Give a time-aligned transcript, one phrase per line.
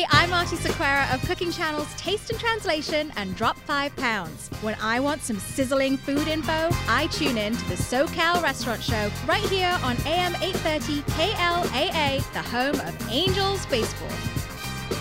[0.00, 4.48] Hey, I'm Aarti Sequeira of Cooking Channel's Taste in Translation and Drop 5 Pounds.
[4.62, 9.10] When I want some sizzling food info, I tune in to the SoCal Restaurant Show
[9.26, 14.08] right here on AM 830 KLAA, the home of Angels Baseball.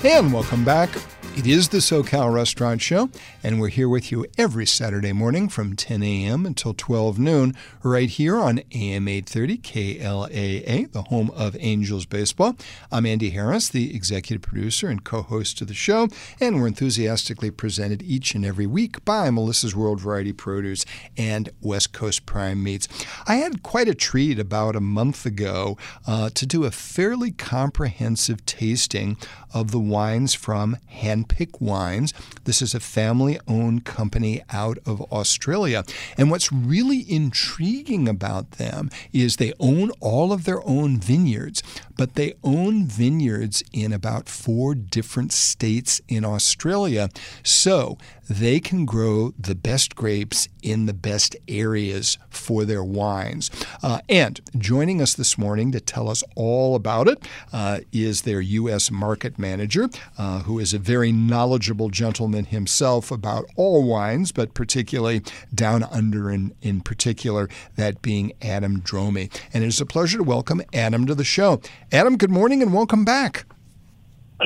[0.00, 0.88] Hey, and welcome back.
[1.36, 3.10] It is the SoCal Restaurant Show,
[3.42, 6.46] and we're here with you every Saturday morning from 10 a.m.
[6.46, 12.56] until 12 noon, right here on AM 830 KLAA, the home of Angels Baseball.
[12.90, 16.08] I'm Andy Harris, the executive producer and co host of the show,
[16.40, 20.86] and we're enthusiastically presented each and every week by Melissa's World Variety Produce
[21.18, 22.88] and West Coast Prime Meats.
[23.26, 25.76] I had quite a treat about a month ago
[26.06, 29.18] uh, to do a fairly comprehensive tasting
[29.56, 32.12] of the wines from Handpicked Wines.
[32.44, 35.82] This is a family owned company out of Australia.
[36.18, 41.62] And what's really intriguing about them is they own all of their own vineyards,
[41.96, 47.08] but they own vineyards in about four different states in Australia.
[47.42, 47.96] So
[48.28, 53.50] they can grow the best grapes in the best areas for their wines.
[53.82, 58.40] Uh, and joining us this morning to tell us all about it uh, is their
[58.40, 58.90] U.S.
[58.90, 65.22] market manager, uh, who is a very knowledgeable gentleman himself about all wines, but particularly
[65.54, 69.32] down under in, in particular, that being Adam Dromi.
[69.52, 71.60] And it is a pleasure to welcome Adam to the show.
[71.92, 73.46] Adam, good morning and welcome back.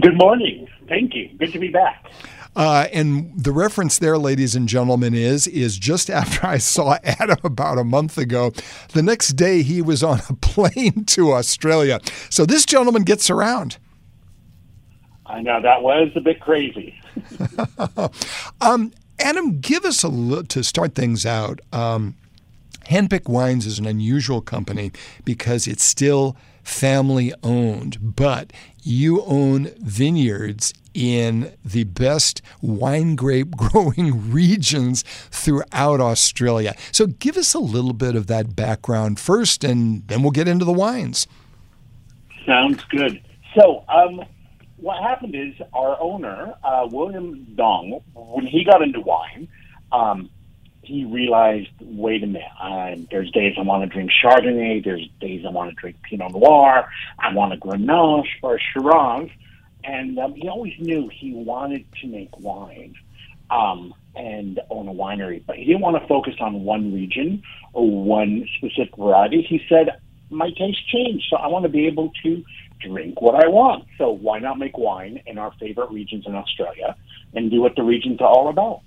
[0.00, 0.68] Good morning.
[0.88, 1.28] Thank you.
[1.38, 2.06] Good to be back.
[2.54, 7.38] Uh, and the reference there, ladies and gentlemen, is is just after I saw Adam
[7.44, 8.52] about a month ago.
[8.92, 12.00] The next day, he was on a plane to Australia.
[12.30, 13.78] So this gentleman gets around.
[15.26, 17.00] I know that was a bit crazy.
[18.60, 21.60] um, Adam, give us a look to start things out.
[21.72, 22.16] Um,
[22.86, 24.92] Handpicked Wines is an unusual company
[25.24, 28.52] because it's still family owned, but
[28.82, 36.74] you own vineyards in the best wine grape growing regions throughout Australia.
[36.90, 40.64] So give us a little bit of that background first, and then we'll get into
[40.64, 41.26] the wines.
[42.46, 43.22] Sounds good.
[43.54, 44.24] So, um,
[44.76, 49.46] what happened is our owner, uh, William Dong, when he got into wine,
[49.92, 50.28] um,
[50.82, 55.44] he realized, wait a minute, uh, there's days I want to drink Chardonnay, there's days
[55.46, 56.88] I want to drink Pinot Noir,
[57.18, 59.28] I want a Grenache or a Shiraz,
[59.84, 62.94] and um, he always knew he wanted to make wine
[63.50, 67.88] um, and own a winery, but he didn't want to focus on one region or
[67.88, 69.42] one specific variety.
[69.42, 70.00] He said,
[70.30, 72.44] my taste changed, so I want to be able to
[72.80, 73.84] drink what I want.
[73.98, 76.96] So why not make wine in our favorite regions in Australia
[77.34, 78.80] and do what the regions are all about?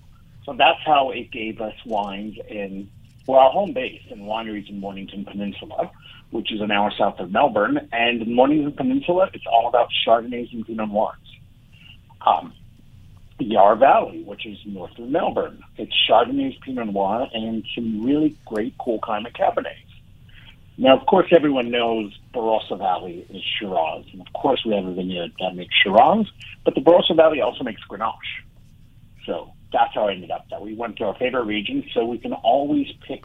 [0.46, 2.90] So that's how it gave us wines in
[3.28, 5.90] well, our home base in wineries in Mornington Peninsula,
[6.30, 7.90] which is an hour south of Melbourne.
[7.92, 11.18] And in Mornington Peninsula, it's all about Chardonnays and Pinot Noirs.
[12.22, 12.54] Um,
[13.40, 18.76] Yarra Valley, which is north of Melbourne, it's Chardonnays, Pinot Noir, and some really great
[18.78, 19.74] cool climate Cabernets.
[20.78, 24.94] Now, of course, everyone knows Barossa Valley is Shiraz, and of course, we have a
[24.94, 26.28] vineyard that makes Shiraz,
[26.64, 28.14] but the Barossa Valley also makes Grenache.
[29.26, 30.46] So that's how I ended up.
[30.50, 33.24] That we went to our favorite regions, so we can always pick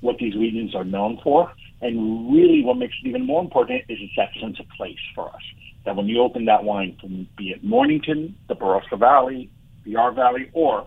[0.00, 1.52] what these regions are known for.
[1.80, 5.28] And really, what makes it even more important is it's that sense of place for
[5.28, 5.42] us.
[5.84, 9.50] That when you open that wine, from be it Mornington, the Barossa Valley,
[9.84, 10.86] the Yarra Valley, or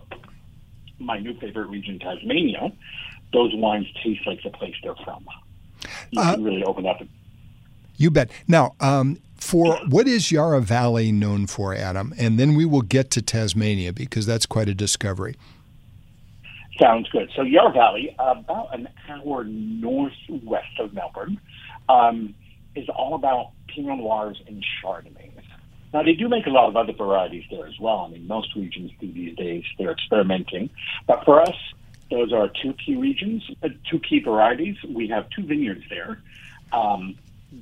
[0.98, 2.72] my new favorite region, Tasmania,
[3.32, 5.24] those wines taste like the place they're from.
[6.10, 7.00] You uh, can really open up.
[7.96, 8.30] You bet.
[8.46, 12.12] Now, um, for what is Yarra Valley known for, Adam?
[12.18, 15.36] And then we will get to Tasmania because that's quite a discovery.
[16.78, 17.30] Sounds good.
[17.34, 21.40] So Yarra Valley, about an hour northwest of Melbourne,
[21.88, 22.34] um,
[22.74, 25.32] is all about Pinot Noirs and Chardonnays.
[25.92, 28.00] Now they do make a lot of other varieties there as well.
[28.00, 29.64] I mean, most regions do these days.
[29.78, 30.70] They're experimenting,
[31.06, 31.56] but for us,
[32.10, 34.76] those are two key regions, uh, two key varieties.
[34.88, 36.20] We have two vineyards there
[36.72, 37.16] um,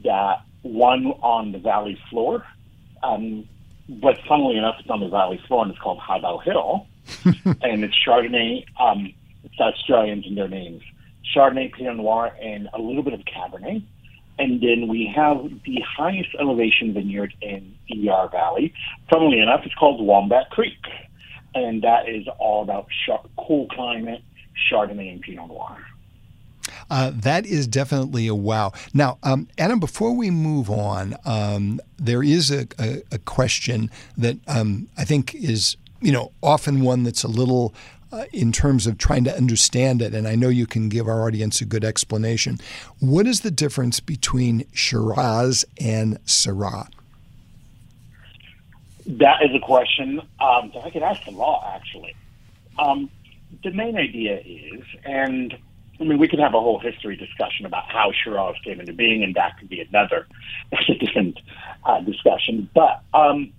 [0.04, 2.44] that one on the valley floor.
[3.02, 3.48] Um,
[3.88, 6.86] but funnily enough, it's on the valley floor and it's called Highbow Hill.
[7.62, 8.64] and it's Chardonnay.
[8.80, 9.12] Um,
[9.44, 10.82] it's Australians in their names.
[11.34, 13.82] Chardonnay, Pinot Noir, and a little bit of Cabernet.
[14.38, 18.74] And then we have the highest elevation vineyard in the Yarra Valley.
[19.10, 20.84] Funnily enough, it's called Wombat Creek.
[21.54, 24.22] And that is all about sh- cool climate,
[24.70, 25.78] Chardonnay, and Pinot Noir.
[26.90, 28.72] Uh, that is definitely a wow.
[28.94, 34.36] Now, um, Adam, before we move on, um, there is a, a, a question that
[34.46, 37.74] um, I think is, you know, often one that's a little
[38.12, 41.26] uh, in terms of trying to understand it, and I know you can give our
[41.26, 42.58] audience a good explanation.
[43.00, 46.88] What is the difference between Shiraz and Syrah?
[49.06, 52.14] That is a question um, that I could ask the law, actually.
[52.78, 53.10] Um,
[53.62, 55.56] the main idea is, and
[56.00, 59.22] I mean, we could have a whole history discussion about how Shiraz came into being,
[59.22, 60.26] and that could be another,
[61.00, 61.40] different
[61.84, 62.68] uh, discussion.
[62.74, 63.52] But um,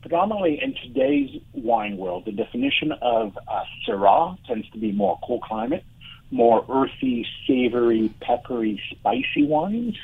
[0.00, 5.40] predominantly in today's wine world, the definition of uh, Syrah tends to be more cool
[5.40, 5.84] climate,
[6.30, 9.96] more earthy, savory, peppery, spicy wines,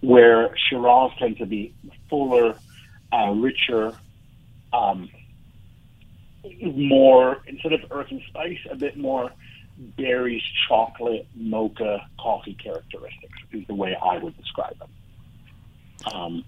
[0.00, 1.72] where Shiraz tend to be
[2.10, 2.54] fuller,
[3.12, 3.94] uh, richer,
[4.72, 5.08] um,
[6.62, 9.30] more instead of earth and spice, a bit more
[9.96, 14.88] berries, chocolate, mocha, coffee characteristics is the way I would describe them.
[16.12, 16.44] Um,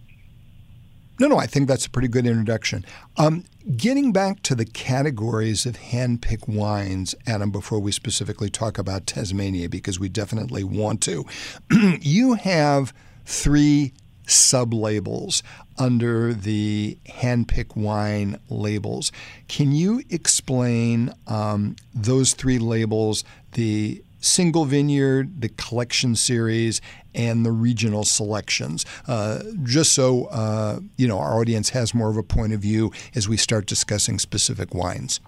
[1.18, 2.84] no, no, I think that's a pretty good introduction.
[3.16, 3.44] Um,
[3.76, 9.68] getting back to the categories of hand-picked wines, Adam, before we specifically talk about Tasmania,
[9.68, 11.24] because we definitely want to,
[12.00, 12.92] you have
[13.24, 13.92] three
[14.26, 15.42] sub-labels
[15.78, 19.12] under the handpick wine labels.
[19.48, 26.80] Can you explain um, those three labels, the single vineyard, the collection series,
[27.14, 32.16] and the regional selections, uh, just so uh, you know our audience has more of
[32.16, 35.20] a point of view as we start discussing specific wines.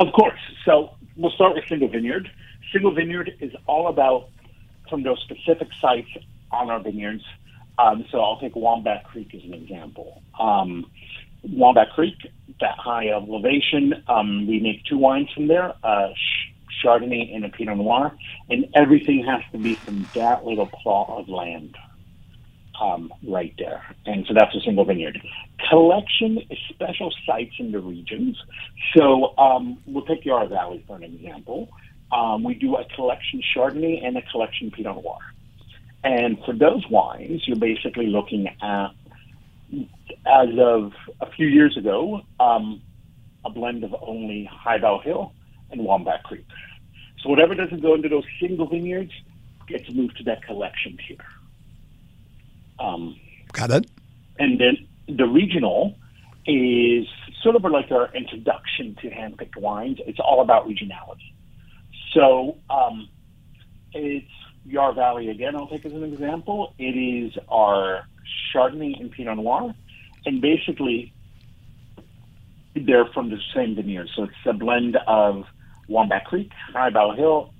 [0.00, 0.40] Of course.
[0.64, 2.30] So we'll start with single vineyard.
[2.72, 4.28] Single vineyard is all about
[4.90, 6.08] from those specific sites
[6.50, 7.24] on our vineyards
[7.78, 10.22] um, so I'll take Wombat Creek as an example.
[10.38, 10.86] Um,
[11.42, 12.16] Wombat Creek,
[12.60, 16.08] that high elevation, um, we make two wines from there, uh,
[16.82, 18.12] Chardonnay and a Pinot Noir,
[18.48, 21.76] and everything has to be from that little plot of land
[22.80, 23.82] um, right there.
[24.06, 25.20] And so that's a single vineyard.
[25.68, 28.36] Collection is special sites in the regions.
[28.96, 31.68] So um, we'll take Yarra Valley for an example.
[32.12, 35.18] Um, we do a collection Chardonnay and a collection Pinot Noir.
[36.04, 38.88] And for those wines, you're basically looking at,
[40.26, 42.82] as of a few years ago, um,
[43.44, 45.32] a blend of only Highbow Hill
[45.70, 46.46] and Wombat Creek.
[47.22, 49.12] So whatever doesn't go into those single vineyards
[49.66, 51.16] gets moved to that collection here.
[52.78, 53.18] Um,
[53.52, 53.90] Got it.
[54.38, 55.96] And then the regional
[56.46, 57.06] is
[57.42, 59.98] sort of like our introduction to hand-picked wines.
[60.06, 61.32] It's all about regionality.
[62.12, 63.08] So um,
[63.94, 64.26] it's
[64.66, 66.74] Yarra Valley again, I'll take as an example.
[66.78, 68.06] It is our
[68.52, 69.74] Chardonnay and Pinot Noir.
[70.26, 71.12] And basically,
[72.74, 74.08] they're from the same vineyard.
[74.16, 75.44] So it's a blend of
[75.88, 77.52] Wombat Creek, Highbow Hill.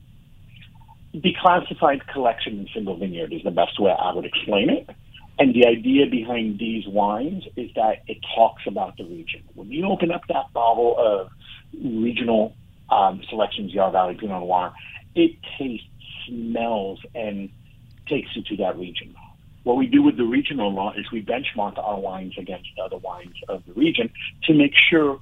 [1.14, 4.88] Declassified collection in single vineyard is the best way I would explain it.
[5.38, 9.42] And the idea behind these wines is that it talks about the region.
[9.54, 11.30] When you open up that bottle of
[11.72, 12.54] regional
[12.88, 14.72] um, selections, Yarra Valley Pinot Noir,
[15.14, 15.86] it tastes
[16.26, 17.50] smells and
[18.06, 19.14] takes you to that region.
[19.64, 23.34] What we do with the regional law is we benchmark our wines against other wines
[23.48, 24.10] of the region
[24.44, 25.20] to make sure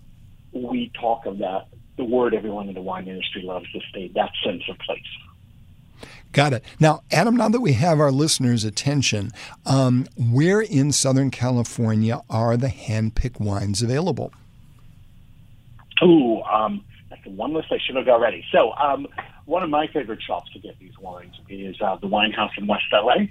[0.52, 4.30] we talk of that, the word everyone in the wine industry loves to say, that
[4.44, 5.00] sense of place.
[6.32, 6.64] Got it.
[6.80, 9.30] Now, Adam, now that we have our listeners' attention,
[9.66, 14.32] um, where in Southern California are the hand-picked wines available?
[16.00, 18.44] Oh, um, that's the one list I should have got ready.
[18.50, 19.06] So, um,
[19.44, 22.66] one of my favorite shops to get these wines is uh, the Wine House in
[22.66, 23.26] West LA.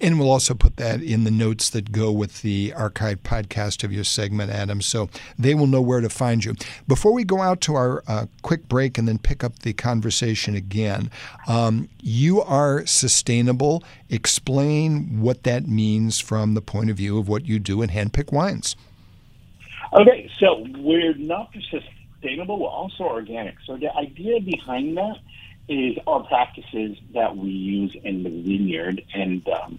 [0.00, 3.92] And we'll also put that in the notes that go with the archived podcast of
[3.92, 6.54] your segment, Adam, so they will know where to find you.
[6.86, 10.54] Before we go out to our uh, quick break and then pick up the conversation
[10.54, 11.10] again,
[11.46, 13.82] um, you are sustainable.
[14.08, 18.32] Explain what that means from the point of view of what you do in handpick
[18.32, 18.76] wines.
[19.92, 23.54] Okay, so we're not just sustainable, we're also organic.
[23.66, 25.16] So the idea behind that
[25.68, 29.02] is our practices that we use in the vineyard.
[29.14, 29.78] And um,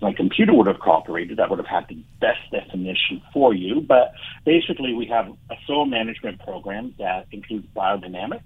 [0.00, 1.38] my computer would have cooperated.
[1.38, 3.80] That would have had the best definition for you.
[3.80, 4.12] But
[4.44, 8.42] basically, we have a soil management program that includes biodynamic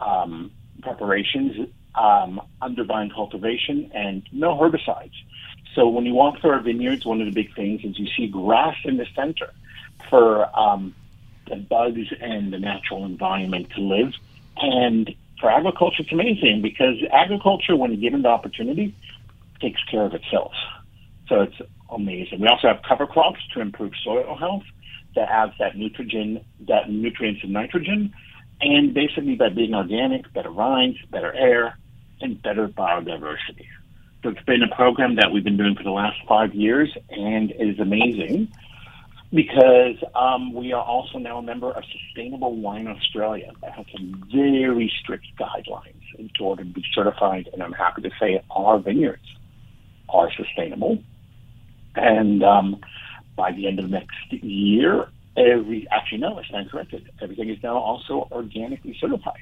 [0.00, 0.50] um,
[0.82, 5.14] preparations, um, under vine cultivation, and no herbicides.
[5.74, 8.26] So when you walk through our vineyards, one of the big things is you see
[8.26, 9.52] grass in the center
[10.10, 10.94] for um,
[11.48, 14.12] the bugs and the natural environment to live.
[14.56, 18.94] And for agriculture, it's amazing because agriculture, when given the opportunity,
[19.60, 20.52] takes care of itself.
[21.28, 21.56] So it's
[21.90, 22.40] amazing.
[22.40, 24.62] We also have cover crops to improve soil health
[25.16, 28.14] that adds that nitrogen, that nutrients and nitrogen,
[28.60, 31.76] and basically by being organic, better vines, better air,
[32.20, 33.66] and better biodiversity.
[34.22, 37.50] So it's been a program that we've been doing for the last five years, and
[37.50, 38.46] it is amazing
[39.32, 44.24] because um, we are also now a member of Sustainable Wine Australia that has some
[44.30, 47.48] very strict guidelines in order to be certified.
[47.52, 49.22] And I'm happy to say our vineyards
[50.10, 51.02] are sustainable.
[51.94, 52.80] And um,
[53.34, 57.10] by the end of next year, every actually no, I stand corrected.
[57.22, 59.40] Everything is now also organically certified.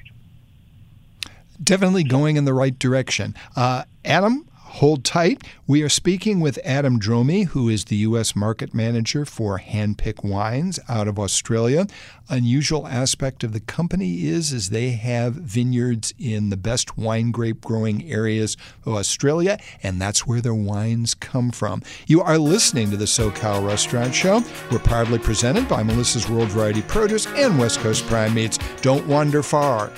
[1.61, 3.35] Definitely going in the right direction.
[3.55, 5.43] Uh, Adam, Hold tight.
[5.67, 8.37] We are speaking with Adam Dromi, who is the U.S.
[8.37, 11.87] market manager for Handpicked Wines out of Australia.
[12.29, 17.59] Unusual aspect of the company is, is they have vineyards in the best wine grape
[17.59, 21.83] growing areas of Australia, and that's where their wines come from.
[22.07, 24.41] You are listening to the SoCal Restaurant Show.
[24.71, 28.57] We're proudly presented by Melissa's World Variety Produce and West Coast Prime Meats.
[28.81, 29.91] Don't wander far.